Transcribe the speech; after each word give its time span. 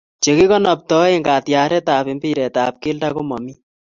Chekikonobtoe 0.23 1.15
katyaretab 1.27 2.05
mpiretab 2.17 2.73
Keldo 2.83 3.07
komomi? 3.15 3.53